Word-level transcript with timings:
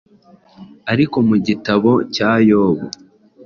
Ariko 0.91 1.17
mu 1.27 1.35
gitabo 1.47 1.91
cya 2.15 2.31
Yobu, 2.49 2.85